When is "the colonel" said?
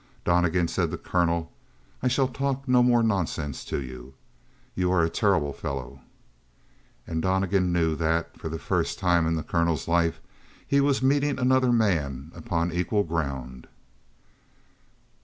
0.89-1.51